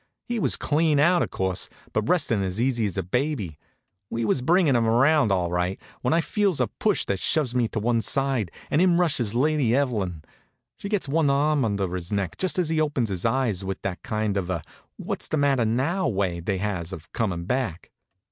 [0.27, 3.59] He was clean out, of course, but restin' as easy as a baby.
[4.09, 7.67] We was bringin' him round all right, when I feels a push that shoves me
[7.67, 10.23] to one side, and in rushes Lady Evelyn.
[10.75, 14.01] She gets one arm under his neck just as he opens his eyes with that
[14.01, 14.63] kind of a
[14.97, 17.91] "What's the matter now?" way they has of comin' back.